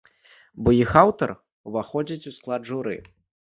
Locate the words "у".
2.35-2.37